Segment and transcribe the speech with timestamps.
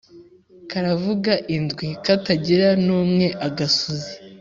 [0.71, 4.11] Karavuga indwi katagira n'umwe-Agasuzi.